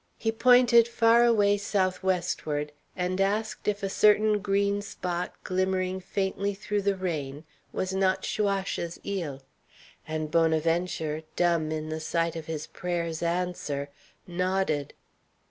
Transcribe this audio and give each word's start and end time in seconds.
He 0.17 0.31
pointed 0.31 0.87
far 0.87 1.23
away 1.23 1.57
south 1.57 2.01
westward, 2.01 2.71
and 2.95 3.21
asked 3.21 3.67
if 3.67 3.83
a 3.83 3.87
certain 3.89 4.39
green 4.39 4.81
spot 4.81 5.31
glimmering 5.43 5.99
faintly 5.99 6.55
through 6.55 6.81
the 6.81 6.95
rain 6.95 7.43
was 7.71 7.93
not 7.93 8.23
Chaouache's 8.23 8.97
île; 9.05 9.41
and 10.07 10.31
Bonaventure, 10.31 11.21
dumb 11.35 11.71
in 11.71 11.89
the 11.89 11.99
sight 11.99 12.35
of 12.35 12.47
his 12.47 12.65
prayer's 12.65 13.21
answer, 13.21 13.89
nodded. 14.25 14.95